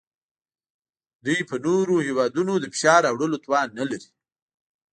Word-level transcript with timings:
دوی 1.25 1.39
په 1.49 1.55
نورو 1.65 1.95
هیوادونو 2.07 2.53
د 2.59 2.65
فشار 2.73 2.99
راوړلو 3.07 3.37
توان 3.45 3.67
نلري 3.79 4.03